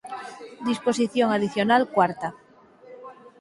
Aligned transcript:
Disposición 0.69 1.29
adicional 1.31 1.81
cuarta. 1.95 2.29